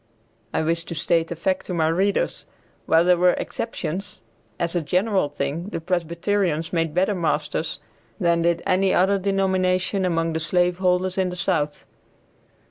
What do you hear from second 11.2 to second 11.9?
the South.